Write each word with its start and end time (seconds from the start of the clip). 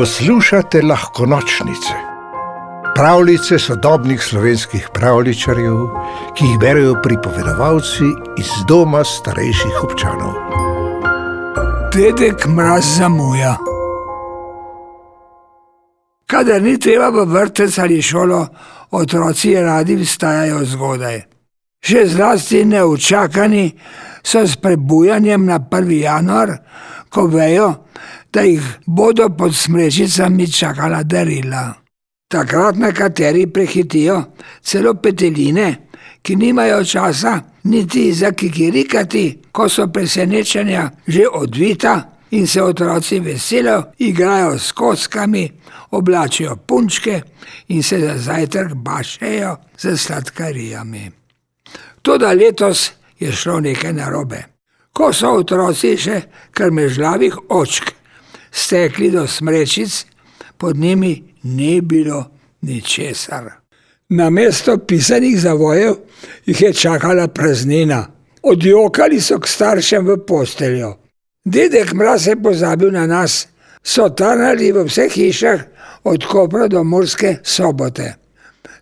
Poslušate 0.00 0.82
lahko 0.82 1.26
nočnice, 1.26 1.94
pravljice 2.94 3.58
sodobnih 3.58 4.22
slovenskih 4.22 4.88
pravličarjev, 4.94 5.76
ki 6.36 6.44
jih 6.44 6.58
berijo 6.60 6.94
pripovedovalci 7.02 8.08
iz 8.38 8.48
doma 8.68 9.04
starejših 9.04 9.82
občanov. 9.84 10.32
Dedek 11.92 12.46
mraz 12.46 12.84
zamuja. 12.96 13.56
Kadar 16.26 16.62
ni 16.62 16.78
treba 16.78 17.10
v 17.10 17.26
vrtec 17.34 17.78
ali 17.78 18.02
šolo, 18.02 18.46
otroci 18.90 19.54
radi 19.54 19.98
vstajajo 20.00 20.64
zgodaj. 20.64 21.20
Še 21.84 22.06
zlasti 22.06 22.64
neučakani 22.64 23.68
so 24.22 24.46
s 24.48 24.56
prebujanjem 24.56 25.44
na 25.44 25.60
1. 25.60 25.92
januar, 26.00 26.56
ko 27.12 27.28
vejo, 27.28 27.74
da 28.32 28.40
jih 28.40 28.62
bodo 28.86 29.28
pod 29.28 29.54
smrečicami 29.54 30.52
čakala 30.52 31.02
darila. 31.02 31.74
Takrat 32.28 32.76
nekateri 32.76 33.46
prehitijo 33.46 34.22
celo 34.62 34.94
peteline, 34.94 35.76
ki 36.22 36.36
nimajo 36.36 36.84
časa 36.84 37.40
niti 37.64 38.12
za 38.12 38.32
kikirikati, 38.32 39.38
ko 39.52 39.68
so 39.68 39.86
presenečenja 39.86 40.90
že 41.06 41.26
odvita 41.32 42.02
in 42.30 42.46
se 42.46 42.62
otroci 42.62 43.20
veselo 43.20 43.82
igrajo 43.98 44.58
s 44.58 44.72
kockami, 44.72 45.50
oblačijo 45.90 46.56
punčke 46.56 47.22
in 47.68 47.82
se 47.82 47.98
za 47.98 48.14
zajtrk 48.18 48.74
bašejo 48.74 49.56
z 49.78 49.96
sladkarijami. 49.96 51.10
Toda 52.02 52.32
letos 52.32 52.92
je 53.18 53.32
šlo 53.32 53.60
nekaj 53.60 53.92
narobe. 53.92 54.44
Ko 54.92 55.12
so 55.12 55.32
otroci 55.32 55.96
še 55.96 56.20
krmežljavih 56.54 57.36
očk 57.48 57.99
stekli 58.52 59.10
do 59.10 59.26
smrečic, 59.26 60.06
pod 60.58 60.76
njimi 60.76 61.34
ni 61.42 61.80
bilo 61.80 62.30
ničesar. 62.60 63.50
Na 64.08 64.30
mesto 64.30 64.78
pisanih 64.78 65.40
zavojev 65.40 65.94
jih 66.46 66.62
je 66.62 66.72
čakala 66.72 67.28
praznina. 67.28 68.06
Odjokali 68.42 69.20
so 69.20 69.38
k 69.38 69.48
staršem 69.48 70.06
v 70.06 70.16
posteljo. 70.26 70.96
Dedek 71.44 71.92
mraz 71.92 72.26
je 72.26 72.42
pozabil 72.42 72.90
na 72.92 73.06
nas, 73.06 73.46
so 73.84 74.08
tarnali 74.08 74.72
v 74.72 74.84
vseh 74.84 75.12
hišah, 75.12 75.60
od 76.04 76.24
Kopra 76.24 76.68
do 76.68 76.84
Murske 76.84 77.36
sobote. 77.42 78.14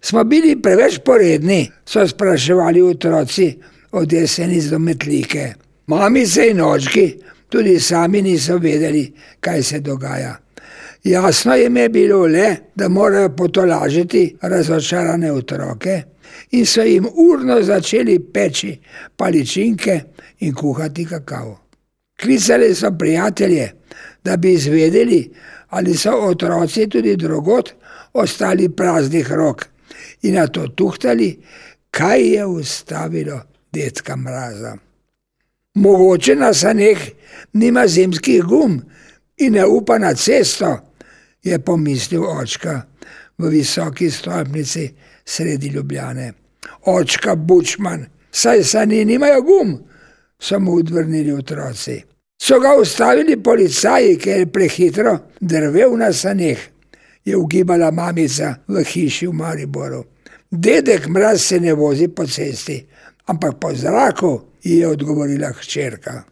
Smo 0.00 0.24
bili 0.24 0.62
preveč 0.62 0.98
poredni, 1.04 1.70
so 1.86 2.08
spraševali 2.08 2.82
otroci 2.82 3.58
od 3.92 4.12
jeseni 4.12 4.62
do 4.70 4.78
metlike. 4.78 5.54
Mamice 5.86 6.48
in 6.50 6.60
očki 6.60 7.14
tudi 7.48 7.80
sami 7.80 8.22
niso 8.22 8.58
vedeli, 8.58 9.12
kaj 9.40 9.62
se 9.62 9.80
dogaja. 9.80 10.36
Jasno 11.04 11.54
jim 11.54 11.76
je 11.76 11.88
bilo 11.88 12.26
le, 12.26 12.56
da 12.74 12.88
morajo 12.88 13.28
potolažiti 13.36 14.36
razočarane 14.42 15.32
otroke 15.32 16.02
in 16.50 16.66
so 16.66 16.82
jim 16.82 17.06
urno 17.14 17.62
začeli 17.62 18.18
peči 18.18 18.80
paličinke 19.16 20.00
in 20.38 20.54
kuhati 20.54 21.06
kakav. 21.06 21.56
Klicali 22.20 22.74
so 22.74 22.90
prijatelje, 22.98 23.72
da 24.24 24.36
bi 24.36 24.52
izvedeli, 24.52 25.30
ali 25.68 25.94
so 25.94 26.10
otroci 26.10 26.88
tudi 26.88 27.16
drugot 27.16 27.72
ostali 28.12 28.68
praznih 28.68 29.32
rok 29.32 29.66
in 30.22 30.34
na 30.34 30.46
to 30.46 30.68
tuhtali, 30.68 31.38
kaj 31.90 32.34
je 32.34 32.46
ustavilo 32.46 33.40
detka 33.72 34.16
mraza. 34.16 34.76
Mogoče 35.74 36.34
na 36.34 36.54
saneh 36.54 36.98
nima 37.52 37.86
zimskih 37.86 38.42
gum 38.42 38.82
in 39.36 39.52
ne 39.52 39.66
upa 39.66 39.98
na 39.98 40.14
cesto, 40.14 40.78
je 41.42 41.58
pomislil 41.58 42.24
očka 42.24 42.82
v 43.38 43.48
visoki 43.48 44.10
stopnici 44.10 44.90
sredi 45.24 45.68
Ljubljane. 45.68 46.32
Očka 46.86 47.34
Bučman, 47.34 48.06
saj 48.30 48.64
sani 48.64 49.04
nimajo 49.04 49.42
gum, 49.42 49.78
so 50.40 50.60
mu 50.60 50.74
odvrnili 50.74 51.32
otroci. 51.32 52.02
So 52.42 52.60
ga 52.60 52.76
ustavili 52.80 53.42
policaji, 53.42 54.18
ker 54.18 54.38
je 54.38 54.46
prehitro 54.46 55.18
drvel 55.40 55.96
na 55.96 56.12
saneh, 56.12 56.58
je 57.24 57.36
ugibala 57.36 57.90
mamica 57.90 58.54
v 58.68 58.84
hiši 58.84 59.26
v 59.26 59.32
Mariboru. 59.32 60.04
Dedek 60.50 61.08
mraz 61.08 61.42
se 61.42 61.60
ne 61.60 61.72
vozi 61.72 62.08
po 62.08 62.26
cesti, 62.26 62.86
ampak 63.26 63.58
po 63.60 63.74
zraku, 63.74 64.40
je 64.62 64.88
odgovorila 64.88 65.52
hčerka. 65.52 66.22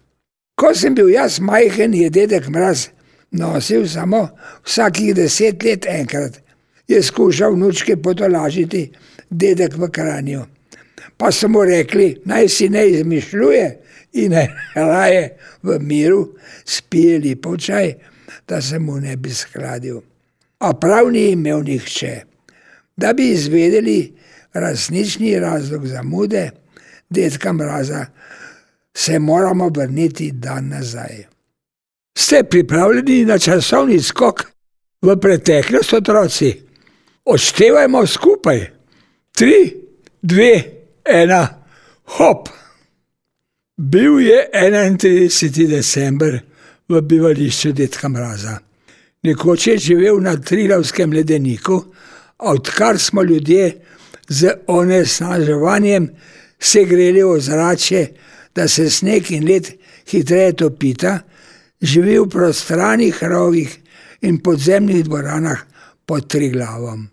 Ko 0.57 0.75
sem 0.75 0.95
bil 0.95 1.11
jaz 1.11 1.41
majhen, 1.41 1.95
je 1.95 2.11
dedek 2.11 2.49
mraz 2.49 2.89
nosil 3.31 3.89
samo 3.89 4.29
vsakih 4.65 5.15
deset 5.15 5.63
let 5.63 5.87
enkrat. 5.87 6.41
Je 6.89 7.03
skušal 7.03 7.53
vnučke 7.53 7.97
potolažiti, 7.97 8.91
dedek 9.31 9.77
v 9.77 9.91
kranju. 9.91 10.45
Pa 11.17 11.33
so 11.33 11.49
mu 11.49 11.65
rekli, 11.65 12.17
naj 12.25 12.49
si 12.49 12.69
ne 12.69 12.89
izmišljuje 12.89 13.67
in 14.13 14.33
naj 14.33 14.49
raje 14.91 15.37
v 15.63 15.79
miru 15.81 16.37
spije 16.65 17.19
lepo 17.19 17.57
čaj, 17.57 17.95
da 18.49 18.61
se 18.63 18.79
mu 18.79 19.01
ne 19.01 19.17
bi 19.17 19.31
skladil. 19.31 20.01
A 20.59 20.73
prav 20.73 21.11
ni 21.13 21.31
imel 21.31 21.63
nihče. 21.65 22.21
Da 22.97 23.13
bi 23.13 23.29
izvedeli 23.31 24.15
resnični 24.55 25.39
razlog 25.39 25.87
zamude, 25.87 26.51
dedka 27.11 27.53
mraza, 27.53 28.07
se 28.97 29.19
moramo 29.19 29.69
vrniti 29.69 30.31
dan 30.33 30.69
nazaj. 30.69 31.25
Ste 32.19 32.45
pripravljeni 32.45 33.25
na 33.25 33.39
časovni 33.39 34.01
skok 34.03 34.45
v 35.03 35.17
preteklost, 35.21 35.93
otroci? 35.93 36.63
Odštevajmo 37.25 38.07
skupaj. 38.07 38.71
Tri, 39.37 39.77
dve, 40.23 40.53
ena, 41.05 41.63
hop. 42.05 42.49
Bil 43.77 44.21
je 44.21 44.49
31. 44.53 45.69
december 45.69 46.41
v 46.89 47.01
bivališču 47.01 47.73
Dedka 47.73 48.09
Mraza. 48.09 48.59
Nekoč 49.23 49.67
je 49.67 49.79
živel 49.79 50.21
na 50.21 50.37
Trilavskem 50.37 51.13
ledeniku, 51.13 51.85
odkar 52.39 52.99
smo 52.99 53.23
ljudje 53.23 53.81
z 54.29 54.55
onesnaževanjem 54.67 56.09
segreli 56.59 57.23
ozračje, 57.23 58.15
da 58.55 58.69
se 58.69 58.91
sneg 58.91 59.31
in 59.31 59.45
led 59.49 59.69
hitreje 60.11 60.53
topita, 60.53 61.19
živi 61.81 62.19
v 62.19 62.29
prostranih 62.29 63.19
rovih 63.25 63.79
in 64.21 64.39
podzemnih 64.39 65.05
dvoranah 65.05 65.59
pod 66.07 66.29
tri 66.29 66.51
glavom. 66.51 67.09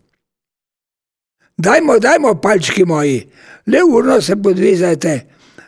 Dajmo, 1.57 1.99
dajmo, 1.99 2.35
palčki 2.41 2.85
moji, 2.85 3.29
le 3.67 3.83
urno 3.83 4.21
se 4.21 4.35
podvizajte, 4.35 5.19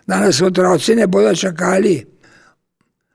da 0.08 0.20
nas 0.20 0.42
otroci 0.42 0.96
ne 0.96 1.08
bodo 1.08 1.36
čakali. 1.36 2.06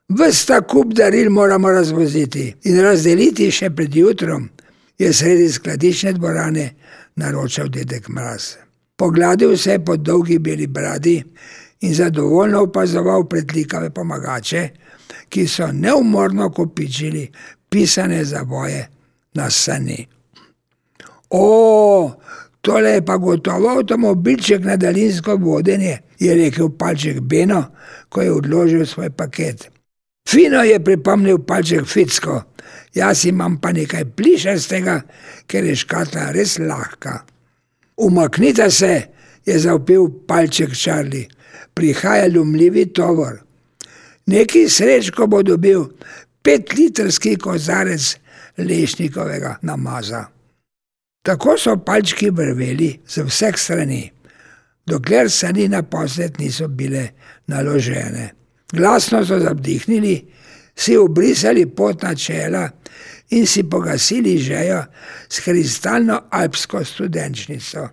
Vsta 0.09 0.61
kup 0.61 0.95
daril 0.95 1.31
moramo 1.31 1.71
razvoziti 1.71 2.55
in 2.65 2.81
razdeliti 2.83 3.51
še 3.51 3.71
pred 3.71 3.97
jutrom, 3.97 4.49
je 4.99 5.13
sredi 5.13 5.49
skladišne 5.53 6.13
dvorane 6.13 6.71
naročal 7.17 7.69
dedek 7.69 8.09
mraz. 8.09 8.57
Pogladil 9.01 9.57
se 9.57 9.71
je 9.71 9.85
po 9.85 9.97
dolgi 9.97 10.39
beli 10.39 10.67
bradi 10.67 11.23
in 11.81 11.95
zadovoljno 11.95 12.63
opazoval 12.63 13.25
predlikave 13.29 13.91
pomagače, 13.91 14.69
ki 15.29 15.47
so 15.49 15.71
neumorno 15.73 16.51
kopičili 16.51 17.31
pisane 17.69 18.25
zavoje 18.25 18.89
na 19.35 19.51
sani. 19.51 20.07
O, 21.31 22.13
tole 22.61 22.91
je 22.91 23.05
pa 23.05 23.17
gotovo 23.17 23.69
avtomobilček 23.69 24.65
na 24.65 24.77
daljinsko 24.77 25.37
vodenje, 25.37 25.99
je 26.19 26.35
rekel 26.35 26.69
palček 26.69 27.21
Beno, 27.21 27.65
ko 28.09 28.23
je 28.23 28.33
odložil 28.33 28.87
svoj 28.87 29.11
paket. 29.11 29.71
Fino 30.29 30.61
je 30.63 30.85
pripomnil 30.85 31.39
palček 31.39 31.87
Ficko, 31.87 32.43
jaz 32.95 33.25
imam 33.25 33.57
pa 33.61 33.73
nekaj 33.73 34.05
plišastega, 34.05 35.01
ker 35.47 35.65
je 35.65 35.77
škatla 35.77 36.33
res 36.37 36.59
lahka. 36.59 37.30
Umaknite 38.01 38.71
se, 38.71 39.03
je 39.47 39.59
zaupil 39.59 40.09
palček 40.27 40.77
Čarli, 40.77 41.29
prihaja 41.75 42.27
ljumljivi 42.27 42.87
tovor. 42.93 43.43
Neki 44.27 44.69
srečko 44.69 45.27
bo 45.27 45.43
dobil 45.43 45.85
petlitrski 46.43 47.37
kozarec 47.37 48.17
lešnikovega 48.59 49.57
namaza. 49.63 50.25
Tako 51.23 51.59
so 51.59 51.77
palčki 51.77 52.31
vrveli 52.31 53.01
z 53.07 53.25
vseh 53.29 53.59
strani, 53.59 54.11
dokler 54.87 55.31
se 55.31 55.53
ni 55.53 55.69
naposled 55.69 56.41
niso 56.41 56.69
bile 56.69 57.09
naložene. 57.47 58.31
Glasno 58.73 59.25
so 59.27 59.39
zabdihnili, 59.39 60.25
si 60.77 60.97
obrisali 60.97 61.67
pot 61.67 62.03
na 62.03 62.15
čela 62.15 62.71
in 63.31 63.47
si 63.47 63.63
pogasili 63.63 64.39
žejo 64.39 64.85
s 65.29 65.41
kristalno 65.41 66.23
alpsko 66.31 66.85
studenčnico. 66.85 67.89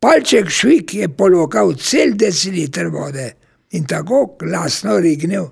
Palček 0.00 0.48
švik 0.50 0.94
je 0.94 1.08
polokal 1.08 1.74
cel 1.74 2.14
deciliter 2.14 2.88
vode 2.88 3.32
in 3.70 3.86
tako 3.86 4.36
glasno 4.40 4.98
rignil, 4.98 5.48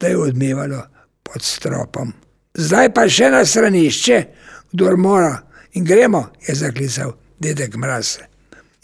da 0.00 0.06
je 0.06 0.18
odmevalo 0.18 0.82
pod 1.22 1.42
stropom. 1.42 2.12
Zdaj 2.54 2.92
pa 2.94 3.08
še 3.08 3.30
na 3.30 3.44
stranišče, 3.44 4.24
kdo 4.72 4.96
mora 4.96 5.38
in 5.72 5.84
gremo, 5.84 6.28
je 6.48 6.54
zaklical 6.54 7.14
dedek 7.40 7.76
mraz. 7.76 8.18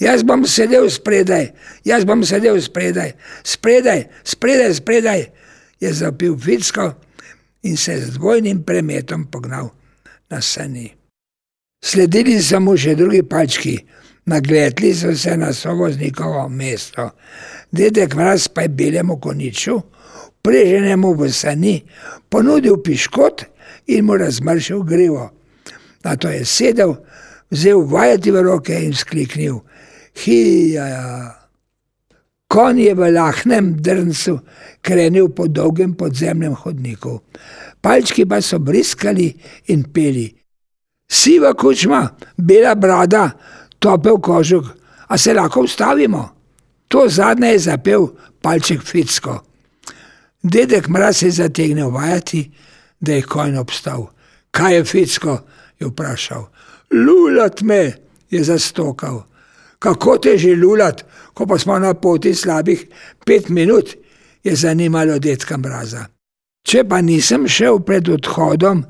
Jaz 0.00 0.22
bom 0.24 0.46
sedel 0.48 0.88
spredaj, 0.90 1.50
jaz 1.84 2.04
bom 2.08 2.24
sedel 2.24 2.60
spredaj, 2.62 3.12
spredaj, 3.44 4.06
spredaj, 4.24 4.74
spredaj, 4.74 5.26
je 5.80 5.92
zapil 5.92 6.38
Ficko 6.38 6.94
in 7.62 7.76
se 7.76 7.98
z 8.00 8.10
dvojnim 8.10 8.62
premetom 8.64 9.26
pognal 9.26 9.70
na 10.30 10.40
sani. 10.40 10.94
Sledili 11.84 12.42
so 12.42 12.60
mu 12.60 12.76
še 12.76 12.94
drugi 12.94 13.22
palčki, 13.22 13.78
nagledli 14.28 14.92
so 14.94 15.14
se 15.16 15.36
na 15.36 15.52
sovoznikovo 15.52 16.48
mesto. 16.48 17.10
Dedek 17.72 18.14
mraz 18.14 18.48
pa 18.48 18.66
je 18.66 18.68
belemu 18.68 19.16
koniču, 19.20 19.80
preženemu 20.42 21.14
v 21.14 21.30
sani, 21.32 21.76
ponudil 22.28 22.80
piškot 22.84 23.44
in 23.86 24.04
mu 24.04 24.16
razmršil 24.16 24.82
grivo. 24.82 25.30
Na 26.04 26.16
to 26.16 26.28
je 26.28 26.44
sedel, 26.44 26.96
vzel 27.50 27.84
vajeti 27.84 28.30
v 28.30 28.42
roke 28.44 28.76
in 28.76 28.94
skliknil: 28.94 29.60
Hija! 30.16 31.39
Konj 32.50 32.82
je 32.82 32.94
v 32.94 33.12
lahnem 33.14 33.76
drncu 33.79 34.41
krenil 34.82 35.29
po 35.31 35.47
dolgem 35.47 35.94
podzemnem 35.94 36.55
hodniku. 36.55 37.20
Palčki 37.81 38.26
pa 38.26 38.41
so 38.43 38.58
briskali 38.58 39.31
in 39.70 39.85
peli. 39.94 40.26
Siva 41.11 41.55
kučma, 41.55 42.08
bela 42.37 42.75
brada, 42.75 43.31
topel 43.79 44.19
kožuk, 44.19 44.67
a 45.08 45.19
se 45.19 45.35
lahko 45.35 45.62
ustavimo? 45.62 46.29
To 46.88 47.08
zadnje 47.08 47.49
je 47.55 47.58
zapel 47.58 48.08
palček 48.43 48.82
Ficko. 48.82 49.41
Dedek 50.43 50.88
mraz 50.88 51.23
je 51.23 51.31
zategnil 51.31 51.91
vajati, 51.91 52.50
da 53.00 53.12
je 53.12 53.23
konj 53.23 53.58
obstal. 53.58 54.11
Kaj 54.50 54.75
je 54.75 54.85
Ficko? 54.85 55.38
je 55.81 55.87
vprašal. 55.87 56.47
Lulat 56.91 57.62
me 57.62 57.93
je 58.31 58.44
zastokal. 58.44 59.23
Kako 59.79 60.19
te 60.19 60.38
že 60.38 60.56
lulat, 60.56 61.05
ko 61.40 61.46
pa 61.46 61.56
smo 61.58 61.78
na 61.78 61.94
poti 61.94 62.34
slabih 62.34 62.84
pet 63.25 63.48
minut, 63.48 63.96
je 64.44 64.52
zanimalo 64.56 65.19
detka 65.19 65.56
mraza. 65.56 66.04
Če 66.69 66.84
pa 66.84 66.98
nisem 67.00 67.46
šel 67.48 67.81
pred 67.81 68.10
odhodom, 68.12 68.82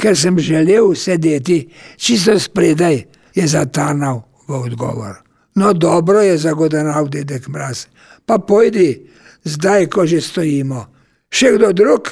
ker 0.00 0.16
sem 0.16 0.38
želel 0.40 0.94
sedeti 0.96 1.58
čisto 2.00 2.38
spredaj, 2.40 3.02
je 3.36 3.44
zatarnal 3.44 4.22
v 4.48 4.56
odgovor. 4.56 5.20
No, 5.60 5.74
dobro 5.76 6.24
je 6.24 6.38
zagodanal 6.40 7.12
dedek 7.12 7.48
mraz, 7.52 7.84
pa 8.24 8.38
pojdi, 8.40 9.04
zdaj, 9.44 9.90
ko 9.92 10.08
že 10.08 10.24
stojimo. 10.24 10.86
Še 11.28 11.58
kdo 11.58 11.74
drug? 11.76 12.08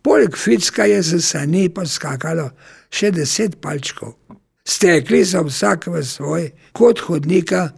Poleg 0.00 0.40
Ficka 0.40 0.88
je 0.88 1.02
z 1.04 1.20
sani 1.20 1.68
poskakalo 1.68 2.48
še 2.88 3.12
deset 3.12 3.60
palčkov. 3.60 4.16
Stekli 4.64 5.20
so 5.20 5.44
vsak 5.44 5.92
v 5.92 6.00
svoj 6.00 6.48
kot 6.72 7.04
hodnika 7.12 7.74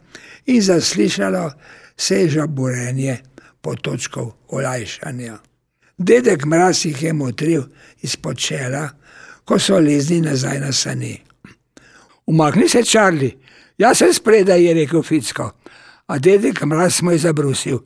in 0.49 0.63
zaslišalo 0.63 1.51
se 1.97 2.21
je 2.21 2.29
žaburenje 2.29 3.19
potočkov 3.61 4.33
olajšanja. 4.49 5.39
Dedek 5.99 6.47
mraz 6.47 6.85
jih 6.85 7.03
je 7.03 7.13
motril 7.13 7.63
izpod 8.03 8.39
čela, 8.39 8.89
ko 9.45 9.59
so 9.59 9.79
lezli 9.79 10.21
nazaj 10.21 10.61
na 10.61 10.73
sani. 10.73 11.19
Umakni 12.27 12.69
se, 12.69 12.85
Čarli, 12.85 13.33
jaz 13.79 13.99
sem 13.99 14.13
spredaj, 14.15 14.63
je 14.65 14.75
rekel 14.75 15.03
Ficko, 15.03 15.51
a 16.07 16.19
dedek 16.19 16.65
mraz 16.65 17.03
mu 17.03 17.13
je 17.13 17.19
zabrusil. 17.19 17.81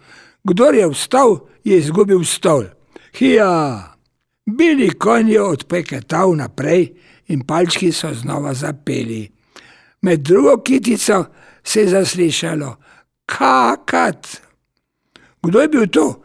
Kdor 0.44 0.74
je 0.74 0.88
vstal, 0.90 1.38
je 1.64 1.78
izgubil 1.78 2.24
stol. 2.24 2.64
Hija! 3.18 3.88
Bili 4.46 4.90
konj 4.90 5.30
je 5.32 5.42
odpeketal 5.42 6.34
naprej 6.36 6.88
in 7.26 7.46
palčki 7.46 7.92
so 7.92 8.10
znova 8.14 8.54
zapeli. 8.54 9.30
Med 10.02 10.20
drugo 10.20 10.56
kitico 10.62 11.24
se 11.64 11.80
je 11.80 11.88
zaslišalo: 11.88 12.76
Kakat! 13.26 14.42
Kdo 15.42 15.60
je 15.60 15.68
bil 15.68 15.86
to? 15.86 16.22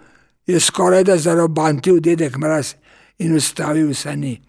Je 0.48 0.60
skoraj 0.60 1.04
da 1.04 1.18
zarobantil 1.18 2.00
dedek 2.00 2.38
mraz 2.38 2.74
in 3.20 3.36
ustavil 3.36 3.94
sani. 3.94 4.42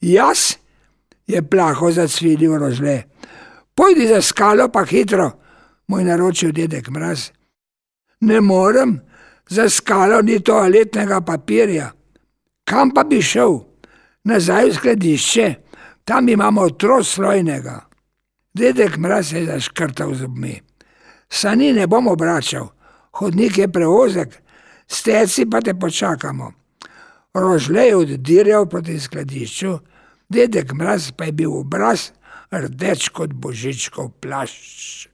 Jaz 0.00 0.56
je 1.26 1.42
plaho 1.42 1.90
zacvilil 1.90 2.58
rožle. 2.58 3.02
Pojdi 3.74 4.06
za 4.08 4.22
skalo, 4.22 4.68
pa 4.68 4.84
hitro, 4.84 5.30
moj 5.88 6.04
naročil 6.04 6.52
dedek 6.52 6.88
mraz. 6.90 7.30
Ne 8.20 8.40
morem, 8.40 9.00
za 9.48 9.68
skalo 9.68 10.22
ni 10.22 10.40
toaletnega 10.40 11.20
papirja. 11.20 11.92
Kam 12.64 12.90
pa 12.90 13.04
bi 13.04 13.22
šel? 13.22 13.58
Nazaj 14.24 14.70
v 14.70 14.74
skladišče, 14.74 15.54
tam 16.04 16.28
imamo 16.28 16.70
troslojnega. 16.70 17.80
Dedek 18.54 18.96
mraz 18.96 19.32
je 19.32 19.46
zaškrtal 19.46 20.14
z 20.14 20.24
obmi. 20.24 20.60
Sani 21.30 21.72
ne 21.72 21.86
bom 21.86 22.06
obračal, 22.06 22.68
hodnik 23.18 23.58
je 23.58 23.68
preozek, 23.68 24.36
steci 24.86 25.46
pa 25.50 25.60
te 25.60 25.74
počakamo. 25.74 26.52
Rožle 27.34 27.86
je 27.86 27.96
oddirjal 27.96 28.68
proti 28.70 29.00
skladišču, 29.00 29.78
dedek 30.28 30.72
mraz 30.72 31.10
pa 31.16 31.24
je 31.24 31.32
bil 31.32 31.56
obraz 31.58 32.12
rdeč 32.52 33.08
kot 33.08 33.32
božičkov 33.34 34.12
plašč. 34.20 35.08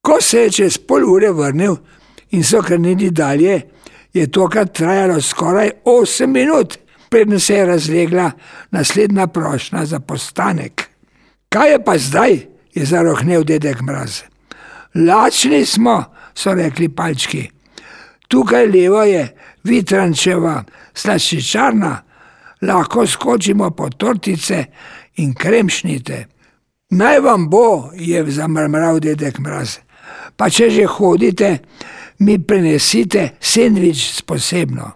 Ko 0.00 0.16
se 0.20 0.46
je 0.46 0.50
čez 0.50 0.78
pol 0.78 1.04
ure 1.04 1.32
vrnil 1.32 1.76
in 2.30 2.44
so 2.44 2.62
krenili 2.62 3.10
dalje, 3.10 3.60
je 4.12 4.26
tokrat 4.26 4.72
trajalo 4.72 5.20
skoraj 5.20 5.70
8 5.84 6.26
minut, 6.26 6.78
preden 7.10 7.40
se 7.40 7.54
je 7.54 7.66
razlegla 7.66 8.30
naslednja 8.70 9.26
prošnja 9.26 9.84
za 9.84 10.00
postanek. 10.00 10.89
Kaj 11.50 11.72
je 11.72 11.84
pa 11.84 11.98
zdaj? 11.98 12.40
je 12.74 12.84
zarohnel 12.86 13.44
dedek 13.44 13.80
mraz. 13.82 14.22
Lačni 14.94 15.66
smo, 15.66 16.04
so 16.34 16.54
rekli 16.54 16.88
palčki. 16.88 17.50
Tukaj 18.28 18.66
levo 18.66 19.02
je 19.02 19.36
vitrančeva 19.64 20.64
slačičarna, 20.94 22.02
lahko 22.62 23.06
skočimo 23.06 23.70
po 23.70 23.90
tortice 23.90 24.64
in 25.16 25.34
kremšnite. 25.34 26.26
Naj 26.90 27.20
vam 27.20 27.48
bo, 27.50 27.90
je 27.94 28.24
zamrmral 28.30 29.00
dedek 29.00 29.38
mraz. 29.38 29.78
Pa 30.36 30.50
če 30.50 30.70
že 30.70 30.86
hodite, 30.86 31.58
mi 32.18 32.38
prenesite 32.38 33.28
sendvič 33.40 34.06
s 34.14 34.22
posebno. 34.22 34.90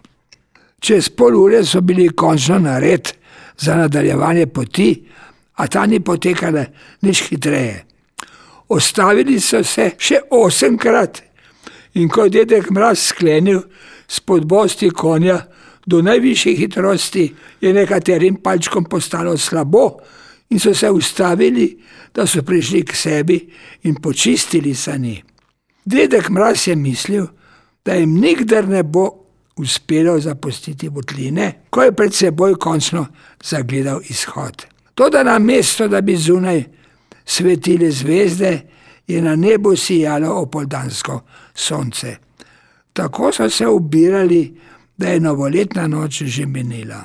Čez 0.80 1.08
pol 1.08 1.34
ure 1.36 1.64
so 1.64 1.80
bili 1.80 2.08
končno 2.08 2.58
na 2.58 2.78
red 2.78 3.12
za 3.58 3.74
nadaljevanje 3.76 4.46
poti, 4.46 5.04
a 5.56 5.66
ta 5.66 5.86
ni 5.86 6.00
potekala 6.00 6.66
nič 7.02 7.28
hitreje. 7.28 7.84
Ostavili 8.68 9.40
so 9.40 9.62
se 9.64 9.92
še 9.98 10.24
osemkrat 10.30 11.22
in 11.94 12.08
ko 12.08 12.26
je 12.26 12.40
dedek 12.40 12.70
mraz 12.74 13.10
sklenil 13.10 13.62
spodbosti 14.08 14.90
konja 14.90 15.38
do 15.86 16.00
najvišje 16.02 16.56
hitrosti, 16.56 17.34
je 17.60 17.72
nekaterim 17.72 18.40
palčkom 18.42 18.84
postalo 18.84 19.36
slabo 19.36 20.00
in 20.50 20.58
so 20.58 20.74
se 20.74 20.90
ustavili, 20.90 21.76
da 22.14 22.26
so 22.26 22.42
prišli 22.42 22.84
k 22.84 22.96
sebi 22.96 23.38
in 23.82 23.94
počistili 23.94 24.74
sani. 24.74 25.22
Dedek 25.84 26.30
mraz 26.30 26.68
je 26.68 26.76
mislil, 26.76 27.26
da 27.84 27.94
jim 27.94 28.14
nikdar 28.20 28.68
ne 28.68 28.82
bo 28.82 29.08
uspelo 29.56 30.18
zapustiti 30.20 30.88
botline, 30.88 31.52
ko 31.70 31.82
je 31.82 31.92
pred 31.92 32.14
seboj 32.14 32.54
končno 32.54 33.06
zagledal 33.44 34.00
izhod. 34.08 34.73
To, 34.94 35.10
da 35.10 35.22
na 35.22 35.38
mesto, 35.38 35.88
da 35.88 36.00
bi 36.00 36.16
zunaj 36.16 36.64
svetile 37.24 37.90
zvezde, 37.90 38.60
je 39.06 39.22
na 39.22 39.36
nebu 39.36 39.76
sijalo 39.76 40.34
opoldansko 40.34 41.20
sonce. 41.54 42.16
Tako 42.92 43.32
so 43.32 43.50
se 43.50 43.66
ubirali, 43.66 44.60
da 44.96 45.08
je 45.08 45.20
novoletna 45.20 45.86
noč 45.86 46.22
že 46.22 46.46
minila. 46.46 47.04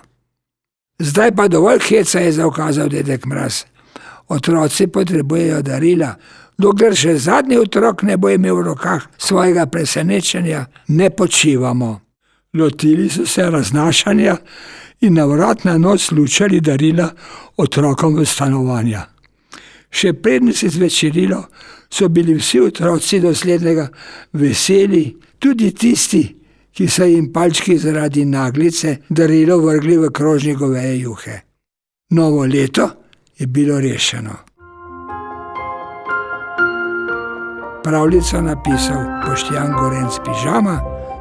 Zdaj 0.99 1.35
pa 1.35 1.47
dovolj 1.47 1.79
heca 1.79 2.19
je 2.19 2.31
zaukazal 2.31 2.89
dedek 2.89 3.25
mraz. 3.25 3.63
Otroci 4.27 4.87
potrebujejo 4.87 5.61
darila, 5.61 6.15
dokler 6.57 6.95
še 6.95 7.15
zadnji 7.17 7.57
otrok 7.57 8.03
ne 8.03 8.17
bo 8.17 8.29
imel 8.29 8.55
v 8.55 8.65
rokah 8.67 9.07
svojega 9.17 9.65
presenečenja, 9.65 10.65
ne 10.87 11.09
počivamo. 11.09 12.08
Lotili 12.53 13.09
so 13.09 13.25
se 13.25 13.49
raznašanja 13.49 14.37
in 15.01 15.13
na 15.13 15.25
vrat 15.25 15.63
na 15.63 15.77
noč 15.77 16.11
lučali 16.11 16.61
darila 16.61 17.09
otrokom 17.57 18.15
v 18.15 18.25
stanovanja. 18.25 19.05
Še 19.89 20.13
prednji 20.13 20.53
se 20.53 20.69
zvečerilo, 20.69 21.43
so 21.89 22.09
bili 22.09 22.33
vsi 22.37 22.59
otroci 22.61 23.19
doslednega 23.19 23.87
veseli, 24.33 25.15
tudi 25.39 25.71
tisti, 25.71 26.23
ki 26.73 26.87
so 26.87 27.05
jim 27.05 27.31
palčki 27.33 27.77
zaradi 27.77 28.25
naglice 28.25 28.97
darilo 29.09 29.57
vrgli 29.61 29.97
v 29.97 30.11
krožne 30.13 30.53
goveje 30.55 30.99
juhe. 30.99 31.41
Novo 32.09 32.45
leto 32.45 32.89
je 33.37 33.47
bilo 33.47 33.79
rešeno. 33.79 34.37
Pravljico 37.83 38.41
napisal 38.41 39.05
Poštjan 39.25 39.73
Gorenc 39.73 40.21
Pižama, 40.25 40.98